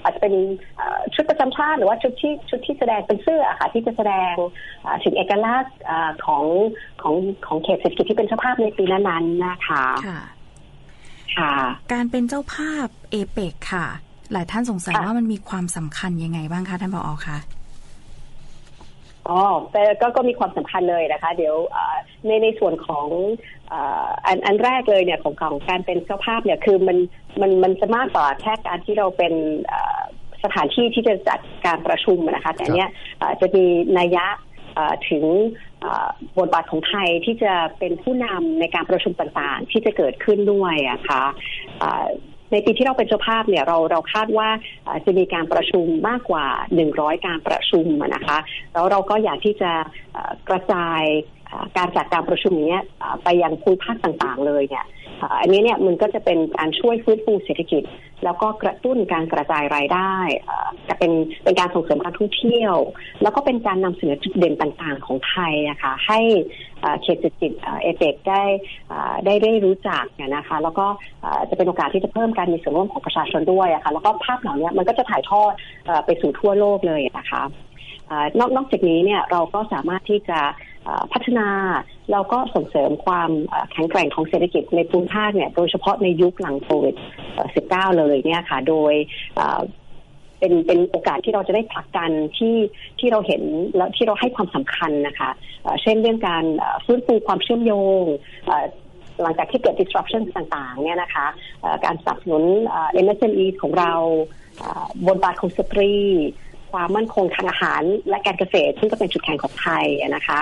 [0.04, 0.34] อาจจะเป็น
[1.14, 4.34] ชุดประจำชาติหรือว่าชุดที่ชุดที่แสดงเป็นเสื้อค่ะที่จะแสดง
[5.04, 5.76] ถึงเอกลักษณ์
[6.26, 6.46] ของ
[7.02, 7.14] ของ
[7.48, 11.54] ของเขตเศรษฐกิจที่เป็นเจ้าภาพในปีนั้นๆนะคะค่ะ
[11.94, 13.88] การเป็นเจ้าภาพเอเปกค่ะ
[14.34, 17.38] หลายท่านสงสัยว่ามันมีความสำคัญยังไงบ้างคะท่านผอคะ
[19.30, 21.56] อ๋อแต่ก็ก็มีความสำคัญเลยนะคะ เดี๋ยว
[22.26, 23.08] ในในส่วนของ
[24.26, 26.98] อันอันแรกเลยเนี่ยของของการเป็นเจ้าภาพเนี่ยคือมัน
[27.42, 29.34] มันมันจะมากกว่าแค่การที่เราเป็น
[30.44, 32.90] สถานที่ที่จะจัดการประชุมนะคะ แต่เนี้ย
[33.42, 33.66] จะมี
[33.98, 34.26] นัยยะ
[35.10, 35.26] ถึง
[36.40, 41.24] บทบาทของไทยที่จะเป็นผู้นำในการประชุมต่างๆ ที่จะเกิดขึ้นด้วยอะคะ
[42.52, 44.50] ในปีที่เราเป็นเจ้าภาพเนี่ยเราเราคาดว่า
[45.06, 46.46] จะมีการประชุมมากกว่า
[46.88, 48.38] 100 การประชุมนะคะ
[48.74, 49.72] แล้วเราก็อยากที่จะ
[50.50, 51.04] กระจาย
[51.78, 52.76] การจัดการประชุมนี้
[53.24, 54.86] ไปยังภูมิภาคต่างๆ เลยเนี่ย
[55.42, 57.84] อันนี้เนี่ยมันก็จะเป็นการช่วยฟื้นฟูเศรษฐกิจ
[58.24, 60.16] แล้วก็กระตุ้นการกระจายรายได้
[60.88, 61.12] จะเป็น
[61.44, 62.76] เป็นการส่งเสริมการท่องเที่ยว
[63.22, 66.20] แล้วก็เป็นการนำเสนอจุดเด่นต่างๆ ของไทยอะคะให้
[67.02, 68.44] เขตเศรษฐกิจเอเปกได้
[69.26, 70.88] ได้ได้รู้จักนะคะแล้วก็
[71.50, 75.52] จะเป็นโอกาสที่จะเพิ่มการมีส่วนร่วมของประชาชนด้วยะคะ่ะแล้วก็ภาพเหล่านี้มันก็จะถ่ายทอด
[76.06, 77.44] ไปสู่ทั่วโลกเลยนะคะ
[78.40, 80.40] นอกนอกจากนี้เนี่ยเราก็สามารถที่จะ
[81.14, 81.48] พัฒนา
[82.12, 83.30] เราก็ส่งเสริมความ
[83.72, 86.96] แข็งแกร่งของเศรษฐกิจในภูมิภาคเนี่ยโดยเฉพาะในยุคหลังโควิด
[87.46, 88.94] -19 เลยเนี่ยค่ะ โดย
[90.40, 92.56] เป็นเป็นโอกาสที่เราจะได้ผลักดันที่
[93.00, 93.42] ที่เราเห็น
[93.76, 95.30] แล้วที่เราให้ความสำคัญนะคะ
[95.82, 96.44] เช่นเรื่องการ
[96.86, 98.04] ฟื้นฟูความเชื่อมโยง
[99.22, 101.26] หลังจากที่เกิด disruption ต่างๆ เนี่ยนะคะ
[101.86, 102.44] การสนับสนุน
[103.06, 103.94] MSME ของเรา
[105.08, 105.94] บทบาทของสตรี
[106.72, 110.40] ความมั่นคงทางอาหารและการเกษตร ซึ่งก็เป็นจุดแข็งของไทยนะคะ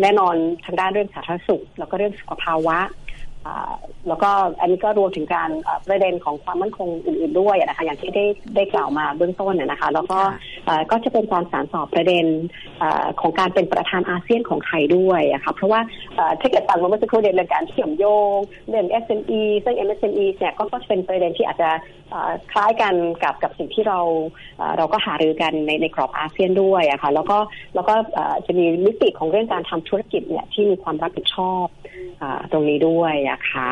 [0.00, 0.34] แน่นอน
[0.64, 2.78] ทางด้านเรื่องสาธารณสุข แล้วก็เรื่องสุขภาวะ
[4.08, 4.30] แล้วก็
[4.60, 5.50] อันนี้ก็รวมถึงการ
[5.88, 8.24] ประเด็นของความมั่นคงอื่นๆด้วยนะคะอย่างที่ได้
[8.56, 10.20] ได้กล่าวมาเบื้องต้นนะคะ แล้วก็
[10.90, 12.26] ก็จะเป็นการสานสอบประเด็น
[13.20, 15.80] ของการเป็นประธานอาเซียนของไทยด้วยะคะเพราะว่า
[16.40, 18.04] ถ้าเกิดฟังเมื่อสักครู่เรื่องการเชื่อมโย
[18.34, 21.70] งเรื่อง SME ซึ่ง MSME เนี่ยก็จะเป็นประเด็นที่อาจจะ
[22.52, 23.98] คล้ายกันกับกับสิ่งที่เรา
[24.76, 27.38] เราก็หารือกันในในกรอบอาเซียนด้วยอะคะ่ะแล้วก็
[27.74, 27.94] แล้วก็
[28.46, 31.66] จะมีมิติของเรื่องการทำธุรกิจเนี่ยที่มีความรับผิดชอบ
[32.52, 33.68] ตรงนี้ด้วยอะคะ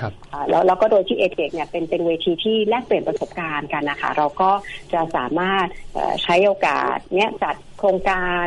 [0.00, 0.12] ครับ
[0.50, 4.50] แล้วแล้วก็โดยที่เอเจกเนี่ยเป็นเป็นเวทีที่แลกเปลี่ยนประสบการณ์กันนะคะ เราก็
[4.92, 5.66] จะสามารถ
[6.22, 8.46] ใช้โอกาสเนี้ยจัดโครงการ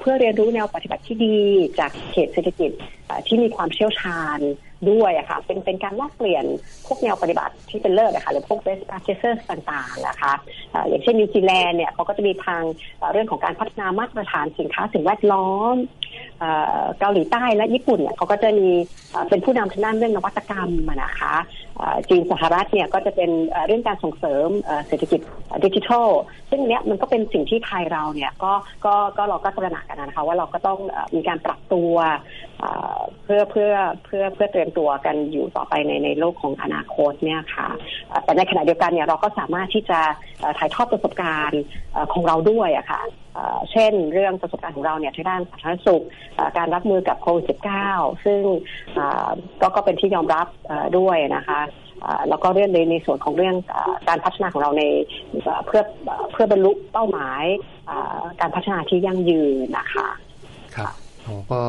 [0.00, 1.38] เพื่อเรียนรู้แนวปฏิบัติที่ดี
[1.78, 2.70] จากเขตเศรษฐกิจ
[3.26, 4.40] ที่มีความเชี่ยวชาญ
[4.90, 6.44] ด้วยอะค่ะเป็นเป็นการแลกเปลี่ยน
[6.86, 10.32] พวกแนวปฏิบัติที่เป็นเลิศนะคะหรือพวก best practices ต่างๆนะคะ
[10.88, 12.62] อย่างเช่นนิวซีแลนด์เนี่ยเขาก็จะมีทาง
[13.12, 15.74] เรื่องของการพัฒนามาตรฐานสินค้าสิ่งแวดล้อม
[16.98, 18.68] เกาหลีใต้และญี่ปุ่นเนี่ยเขาก็จะมี
[19.28, 20.70] เป็นผู้นำทางด้านเรื่องนวัตกรรม
[21.02, 21.34] นะคะ
[22.08, 23.30] จีนสหรัฐเนี่ยก็จะเป็น
[23.66, 24.48] เรื่องการส่งเสริม
[24.86, 25.20] เศรษฐกิจ
[25.64, 26.08] ดิจิทัล
[26.50, 28.52] ซึ่งเนี้ยมันก็เป็นสิ่งที่ไทยเราเนี่ยก็
[28.84, 30.78] ก็ก็เราก็ตระหนักกันนะคะว่าเราก็ต้อง
[31.14, 31.94] มีการปรับตัว
[33.24, 33.72] เพื่อเพื่อ
[34.04, 37.68] เพื่อเพื่อเตรียมตัวกันอยู่ต่อไปในในโลกของอนาคตเนี่ยค่ะ
[38.24, 40.00] แต่ในขณะเดียวกันเนี่ยเราก็สามารถที่จะ
[40.58, 41.62] ถ่ายทอดประสบการณ์
[42.12, 43.02] ของเราด้วยอะค่ะ
[43.72, 46.04] เช่น เรื่องประสบการณ์ของเราเนี่ยทางด้านสาธารณสุข
[46.58, 47.44] การรับมือกับโควิด
[47.86, 48.42] -19 ซึ่ง
[49.60, 50.46] ก็ก็เป็นที่ยอมรับ
[50.98, 51.60] ด้วยนะคะ
[52.28, 53.56] แล้วก็เรื่องในในส่วนของเรื่อง
[54.08, 54.82] การพัฒนาของเราใน
[55.66, 55.82] เพื่อ
[56.32, 57.44] เพื่อบรรลุเป้าหมาย
[58.40, 60.08] การพัฒนาที่ยั่งยืนนะคะ
[60.76, 60.94] ครับ
[61.52, 61.62] ก็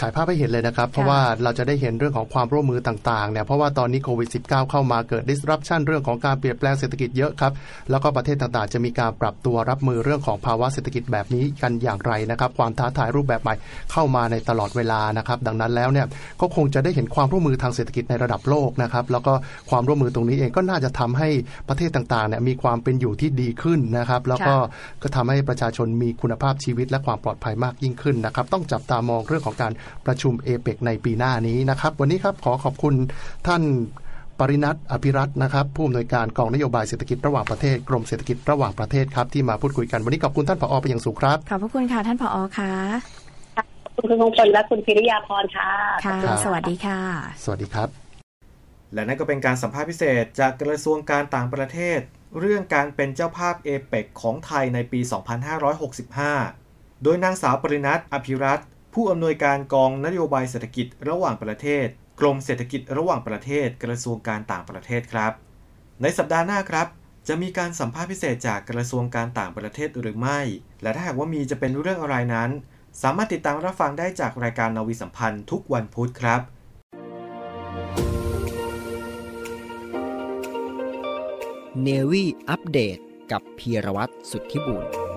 [0.00, 7.52] ฉายภาพให้เห็นเลยนะครับ เพราะว่าเราจะได้เห็นเรื่องของความร่วมมือต่างๆเนี่ยเพราะว่าตอนนี้โควิด -19 เข้ามาเกิด disruption เรื่องของการเปลี่ยนแปลงเศรษฐกิจเยอะครับ
[7.90, 13.54] แล้วก็ประเทศต่างๆ จะมีการปรับตัวรับมือเรื่องของภาวะเศรษฐกิจแบบนี้กันอย่างไรนะครับ ความท้าทายรูปแบบใหม่
[13.92, 16.06] เข้ามาในตลอดเวลานะครับ ดังนั้นแล้วเนี่ย
[16.40, 19.32] ก็คงจะได้เห็นความร่วมมือทางเศรษฐกิจในระดับโลกนะครับ แล้วก็
[19.70, 21.28] ความร่วมมือตรงนี้เองก็น่าจะทำให้
[21.68, 24.54] ประเทศต่างๆเนี่ยมีความเป็นอยู่ที่ดีขึ้นนะครับ แล้วก็
[25.02, 29.72] ก็ทำให้ประชาชนมีคุณภาพชีวิตและความปลอดภัยมากยิ่งขึ้นนะครับ ต้องจับตามองเรื่องของการ
[30.06, 32.94] ประชุมเอเปกในปีหน้านี้นะครับ วันนี้ครับขอขอบคุณ
[33.46, 33.62] ท่าน
[34.38, 42.72] ปรินัทอภิรัตนะครับ ผู้อำนวยการกองนโยบายเศรษฐกิจระหว่างประเทศกรมเศรษฐกิจระหว่างประเทศครับที่มาพูดคุยกันวันนี้ขอบคุณท่านผอไปอย่างสูงครับขอบพระคุณค่ะท่านผอค่ะ
[43.96, 45.70] คุณคุณมงคลและคุณพิริยาพรค่ะ
[46.06, 47.00] ค่ะ สวัสดีค่ะ
[47.44, 47.88] สวัสดีครับ
[48.94, 52.00] และนั่นก็เป็นการสัมภาษณ์พิเศษจากกระทรวงการต่างประเทศ
[52.38, 55.00] เรื่องการเป็นเจ้าภาพเอเปกของไทยในปี
[56.22, 58.60] 2565 โดยนางสาวปรินัทอภิรัต
[58.94, 61.86] ผู้อำนวยการกองนโยบายเศรษฐกิจระหว่างประเทศ
[62.20, 65.32] กรมเศรษฐกิจระหว่างประเทศ กระทรวงการต่างประเทศครับ
[66.02, 66.86] ในสัปดาห์หน้าครับ
[67.28, 70.40] จะมีการสัมภาษณ์พิเศษจากกระทรวงการต่างประเทศหรือไม่
[70.82, 72.50] และถ้าหากว่ามีจะเป็นเรื่องอะไรนั้น
[73.02, 76.40] สามารถติดตามรับฟังได้จากรายการนาวีสัมพันธ์ทุกวันพุธครับ
[81.82, 82.98] เนวีอัปเดต
[83.32, 85.09] กับพีรวัตรสุทธิบุญ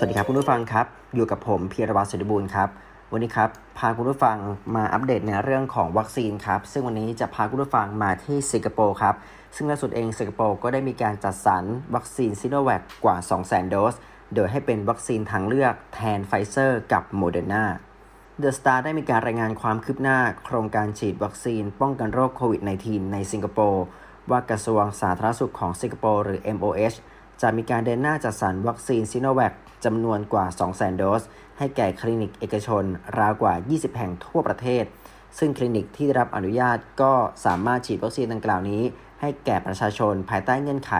[0.00, 2.68] สวัสดีครับคุณผู้ฟังครับ อยู่กับผมพีรวัตรสุทธิบุญครับ
[3.12, 4.36] วันนี้ครับพาคุณผู้ฟัง
[4.74, 9.14] มาอัปเดตในเรื่องของวัคซีนครับ ซึ่งวันนี้จะพาคุณผู้ฟังมาที่สิงคโปร์ครับ
[9.56, 13.94] ซึ่งล่าสุดเองสิงคโปร์ก็ได้มีการจัดสรรวัคซีนซิโนแวคกว่า 200,000 โดส
[14.34, 17.64] โดยให้เป็นวัคซีนทางเลือกแทนไฟเซอร์กับโมเดอร์นา
[18.38, 23.84] เดอะสตาร์ได้มีการรายงานความคืบหน้า โครงการฉีดวัคซีนป้องกันโรคโควิด -19 ในสิงคโปร์
[24.30, 26.96] ว่ากระทรวงสาธารณสุขของสิงคโปร์หรือ MOH
[27.42, 31.22] จะมีการเดินหน้าจัดสรรวัคซีนซิโนแวค จำนวนกว่า 200,000 โดส
[31.58, 32.84] ให้แก่คลินิกเอกชน
[33.18, 34.84] ราวกว่า 20 แห่งทั่วประเทศ
[35.38, 37.12] ซึ่งคลินิกที่ได้รับอนุญาตก็
[37.46, 38.82] สามารถฉีดวัคซีนดังกล่าวนี้
[39.20, 40.92] ให้แก่ประชาชนภายใต้เงื่อนไข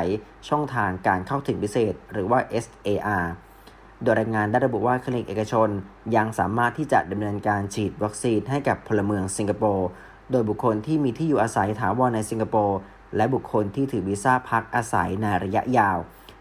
[0.49, 3.25] ช่องทางการเข้าถึงพิเศษ หรือว่า SAR
[4.03, 5.69] โดยรายงานได้ระบุว่าคลินิกเอกชน
[6.17, 9.89] ยังสามารถที่จะดำเนินการฉีดวัคซีนให้กับพลเมืองสิงคโปร์
[10.31, 12.79] โดยบุคคลที่มีที่อยู่อาศัยถาวรในสิงคโปร์
[13.17, 15.99] และบุคคลที่ถือวีซ่าพักอาศัยในระยะยาว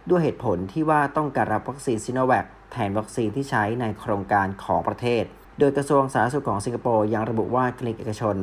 [0.10, 5.24] ด้วยเหตุผลที่ว่าต้องการรับวัคซีนซิโนแวคแทนวัคซีนที่ใช้ในโครงการของประเทศ
[5.60, 8.36] โดยกระทรวงสาธารณสุขของสิงคโปร์ยังระบุว่าคลินิกเอกชน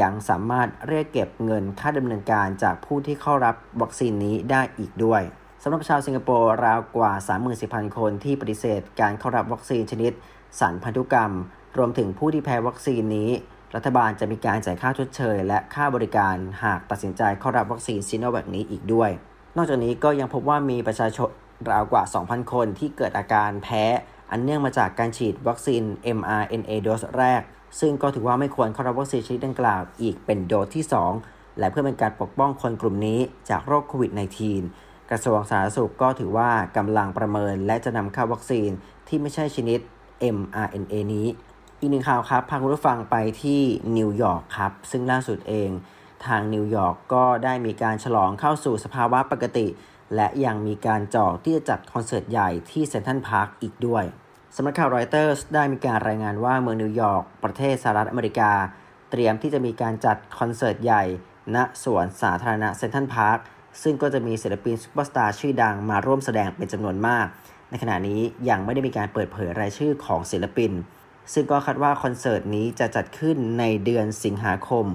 [0.00, 5.22] ยังสามารถเรียกเก็บเงินค่าดำเนินการจากผู้ที่เข้ารับวัคซีนนี้ได้อีกด้วย
[5.62, 7.12] สำหรับชาวสิงคโปร์ราวกว่า
[7.54, 10.12] 34,000 คนที่ปฏิเสธการเข้ารับวัคซีนชนิด
[10.60, 11.32] สารพันธุกรรม
[11.78, 13.30] รวมถึงผู้ที่แพ้วัคซีนนี้
[13.74, 19.10] รัฐบาลจะมีการจ่ายค่าชดเชย และค่าบริการหากตัดสินใจเข้ารับวัคซีนซิโนแวคนี้อีกด้วย
[19.56, 21.30] นอกจากนี้ก็ยังพบว่ามีประชาชน
[21.70, 23.84] ราวกว่า 2,000 คนที่เกิดอาการแพ้
[24.30, 25.82] อันเนื่องมาจากการฉีดวัคซีน
[26.18, 27.42] mRNA โดสแรก
[27.80, 30.84] ซึ่งก็ถือว่าไม่ควรเข้ารับวัคซีนชนิดดังกล่าวอีกเป็นโดสที่
[31.20, 34.10] 2 และเพื่อเป็นการปกป้องคนกลุ่มนี้จากโรคโควิด
[34.60, 38.70] -19 กระทรวงสาธารณสุขก็ถือว่ากำลังประเมินและจะนำเข้าวัคซีน
[39.08, 39.78] ที่ไม่ใช่ชนิด
[40.36, 41.26] mRNA นี้
[41.80, 43.60] อีกหนึ่งข่าวครับ พาคุณผู้ฟังไปที่
[43.96, 45.70] นิวยอร์กครับ ซึ่งล่าสุดเอง
[46.26, 49.66] ทางนิวยอร์กก็ได้มีการฉลองเข้าสู่สภาวะปกติ
[50.16, 54.04] และยังมีการจองที่จะจัดคอนเสิร์ตใหญ่ที่เซนทรัลพาร์คอีกด้วย
[54.56, 58.52] สำนักข่าวรอยเตอร์สได้มีการรายงานว่าเมืองนิวยอร์กประเทศสหรัฐอเมริกา
[59.10, 61.02] เตรียมที่จะมีการจัดคอนเสิร์ตใหญ่
[61.54, 63.38] ณสวนสาธารณะเซนทรัลพาร์ค
[63.82, 67.26] ซึ่งก็จะมีศิลปินซุปเปอร์สตาร์ชื่อดังมาร่วมแสดงเป็นจำนวนมาก
[67.70, 70.72] ในขณะนี้ยังไม่ได้มีการเปิดเผยรายชื่อของศิลปิน
[71.32, 74.86] ซึ่งก็คาดว่าคอนเสิร์ตนี้จะจัดขึ้นในเดือนสิงหาคม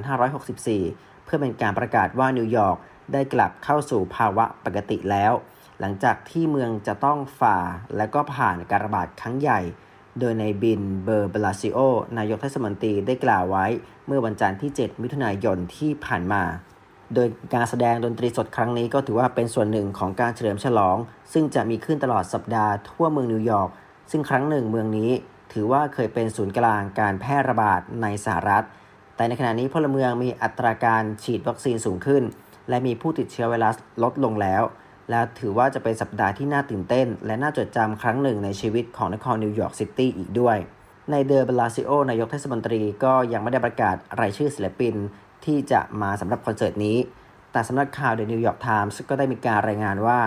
[0.00, 2.76] 2564 เพื่อเป็นการประกาศว่านิวยอร์ก
[3.12, 5.32] ได้กลับเข้าสู่ภาวะปกติแล้ว
[5.80, 7.58] หลังจากที่เมืองจะต้องฝ่า
[7.96, 9.60] และก็ผ่านการระบาดครั้งใหญ่
[10.18, 11.78] โดยในบินเบอร์เบลาซิโอ
[12.18, 13.66] นายกเทศมนตรีได้กล่าวไว้
[14.06, 16.42] เมื่อวันจันทร์ที่ 7 มิถุนายนที่ผ่านมา
[17.14, 20.96] โดยการแสดงดนตรีสดครั้งนี้ก็ถือว่าเป็นส่วนหนึ่งของการเฉลิมฉลอง
[21.32, 23.70] ซึ่งจะมีขึ้นตลอดสัปดาห์ทั่วเมืองนิวยอร์ก
[24.10, 25.10] ซึ่งครั้งหนึ่งเมืองนี้
[25.52, 28.64] ถือว่าเคยเป็นศูนย์กลางการแพร่ระบาดในสหรัฐ
[29.16, 32.22] แต่ในขณะนี้พลเมืองมีอัตราการฉีดวัคซีนสูงขึ้น
[32.68, 34.62] และมีผู้ติดเชื้อไวรัสลดลงแล้ว
[35.10, 40.56] และถือว่าจะเป็นสัปดาห์ที่น่าตื่นเต้น และน่าจดจำครั้งหนึ่งในชีวิตของนครนิวยอร์กซิตี้อีกด้วย
[41.10, 44.94] นายเดอบลาซิโอนายกเทศมนตรีก็ยังไม่ได้ประกาศรายชื่อศิลปิน
[45.44, 46.98] ที่จะมาสำหรับคอนเสิร์ตนี้
[47.52, 50.20] แต่สำนักข่าว The New York Times ก็ได้มีการรายงานว่า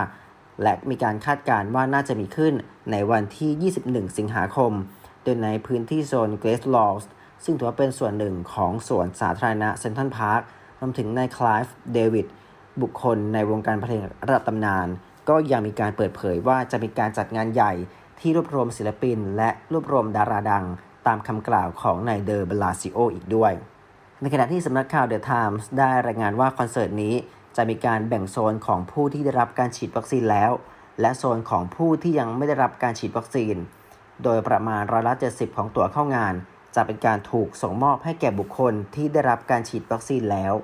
[0.62, 2.54] และมีการคาดการณ์ว่าน่าจะมีขึ้น
[2.92, 4.72] ในวันที่ 21 สิงหาคม
[5.26, 7.04] โดยในพื้นที่โซน Great Lawn
[7.44, 10.40] ซึ่งถือว่าเป็นส่วนหนึ่งของสวนสาธารณะเซนทรัลพาร์ค
[10.80, 12.26] รวมถึงนายคลายฟ์เดวิด
[12.82, 14.86] บุคคลในวงการเพลงระดับตำนาน
[15.28, 17.72] ก็ยังมีการเปิดเผยว่าจะมีการจัดงานใหญ่
[18.20, 20.64] ที่รวบรวมศิลปิน และรวบรวมดาราดัง
[21.06, 23.52] ตามคำกล่าวของนายเดอร์เบลาซิโออีกด้วย
[24.20, 27.14] ในขณะที่สำนักข่าว The Times ได้รายงานว่าคอนเสิร์ตนี้
[27.56, 30.50] จะมีการแบ่งโซนของผู้ที่ได้รับการฉีดวัคซีนแล้ว
[31.00, 33.56] และโซนของผู้ที่ยังไม่ได้รับการฉีดวัคซีน
[34.24, 36.34] โดยประมาณร้อยละ 70 ของตั๋วเข้างาน
[36.74, 40.54] จะเป็นการถูกส่งมอบให้แก่บุคคลที่ได้รับการฉีดวัคซีนแล้ว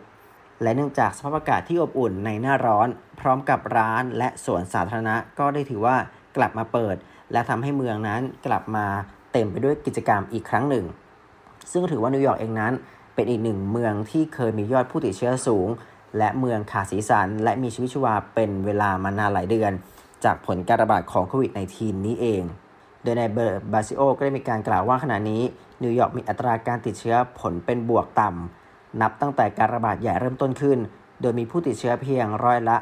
[0.62, 2.88] และเนื่องจากสภาพอากาศที่อบอุ่นในหน้าร้อน
[3.20, 5.96] พร้อมกับร้านและสวนสาธารณะก็ได้ถือว่า
[6.36, 6.96] กลับมาเปิด
[7.32, 8.86] และทำให้เมืองนั้นกลับมา
[9.32, 10.84] เต็มไปด้วยกิจกรรมอีกครั้งหนึ่ง
[11.72, 12.72] ซึ่งถือว่านิวยอร์กเองนั้น
[13.14, 15.68] เป็นอีกหนึ่งเมืองที่เคยมียอดผู้ติดเชื้อสูง
[16.18, 19.72] และเมืองขาดสีสัน และมีชีวิตชีวาเป็นเวลามานานหลายเดือน
[20.24, 22.42] จากผลการระบาดของโควิด -19 นี้เอง
[23.02, 25.42] โดยนายเดอบลาซิโอก็ได้มีการกล่าวว่าขณะนี้
[25.82, 30.78] นิวยอร์กมีอัตราการติดเชื้อผลเป็นบวกต่ำ นับตั้งแต่การระบาดใหญ่เริ่มต้นขึ้น
[31.20, 32.76] โดยมีผู้ติดเชื้อเพียงร้อยละ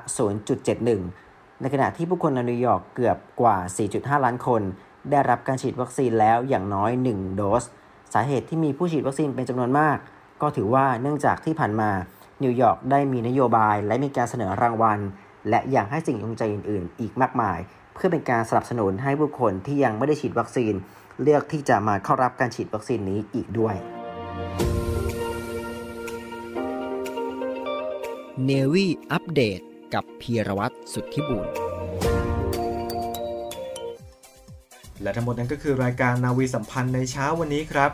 [0.78, 3.56] 0.71 ในขณะที่ผู้คนในนิวยอร์กเกือบกว่า
[3.90, 4.62] 4.5 ล้านคน
[5.10, 7.64] ได้รับการฉีดวัคซีนแล้วอย่างน้อย 1 โดส
[8.14, 9.98] สาเหตุที่มีผู้ฉีดวัคซีนเป็นจำนวนมาก
[10.42, 11.90] ก็ถือว่าเนื่องจากที่ผ่านมา
[12.42, 14.98] นิวยอร์กได้มีนโยบายและมีการเสนอรางวัล
[15.50, 17.58] และอย่างให้สิ่งจูงใจอื่น ๆ อีกมากมาย
[18.02, 20.74] เพื่อเป็นการสนับสนุนให้ผู้คนที่ยังไม่ได้ฉีดวัคซีน
[21.22, 23.74] เลือกที่จะมาเข้ารับการฉีดวัคซีนนี้อีกด้วย
[28.44, 29.60] เนวีอัปเดต
[29.94, 31.46] กับพีรวัตรสุทธิบุญ
[35.02, 37.90] และทั้งหมดนั้นก็คือรายการนาวีสัมพันธ์ในเช้าวันนี้ครับ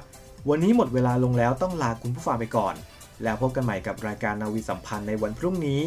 [0.48, 2.74] วันนี้หมดเวลาลงแล้วต้องลาคุณผู้ฟังไปก่อน
[3.22, 5.80] แล้วพบกันใหม่กับรายการนาวีสัมพันธ์ในวันพรุ่งนี้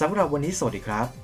[0.00, 1.23] สำหรับวันนี้สวัสดีครับ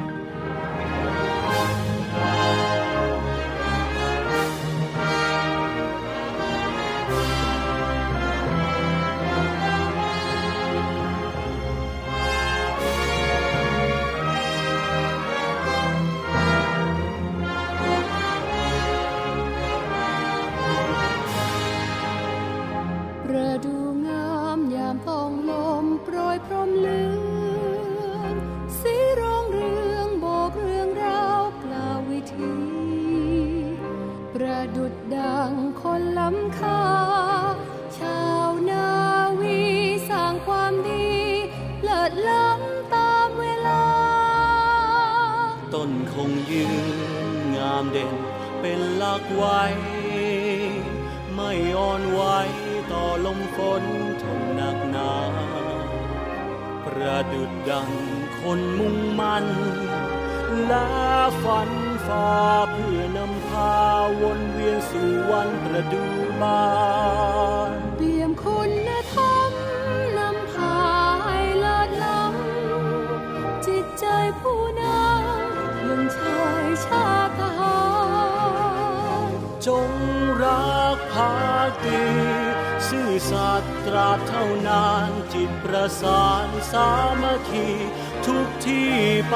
[89.29, 89.35] ไป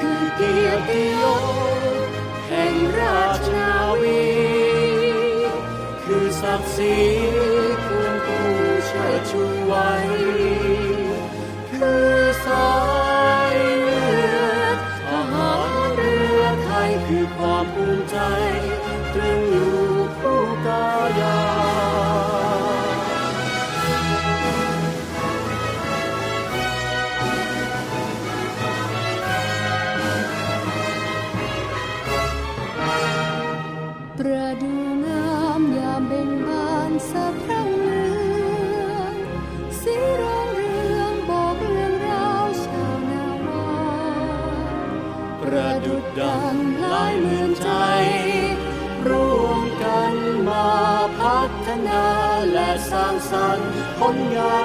[0.00, 1.44] คือเกียรติยศ
[2.48, 4.22] แห่งราชนาวี
[6.04, 6.96] คือศักดิ์ศรี
[7.86, 8.48] ควรผู้
[8.86, 9.74] เชิดชูไว